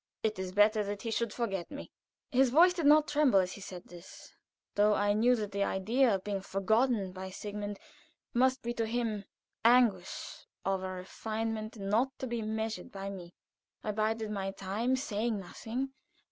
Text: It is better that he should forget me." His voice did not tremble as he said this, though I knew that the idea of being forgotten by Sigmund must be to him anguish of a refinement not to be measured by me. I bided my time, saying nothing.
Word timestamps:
It 0.23 0.39
is 0.39 0.51
better 0.51 0.83
that 0.83 1.03
he 1.03 1.11
should 1.11 1.31
forget 1.31 1.69
me." 1.69 1.91
His 2.31 2.49
voice 2.49 2.73
did 2.73 2.87
not 2.87 3.07
tremble 3.07 3.37
as 3.37 3.53
he 3.53 3.61
said 3.61 3.83
this, 3.85 4.35
though 4.73 4.95
I 4.95 5.13
knew 5.13 5.35
that 5.35 5.51
the 5.51 5.63
idea 5.63 6.15
of 6.15 6.23
being 6.23 6.41
forgotten 6.41 7.11
by 7.11 7.29
Sigmund 7.29 7.77
must 8.33 8.63
be 8.63 8.73
to 8.73 8.87
him 8.87 9.25
anguish 9.63 10.47
of 10.65 10.81
a 10.81 10.89
refinement 10.89 11.77
not 11.77 12.17
to 12.17 12.25
be 12.25 12.41
measured 12.41 12.91
by 12.91 13.11
me. 13.11 13.35
I 13.83 13.91
bided 13.91 14.31
my 14.31 14.49
time, 14.49 14.95
saying 14.95 15.39
nothing. 15.39 15.93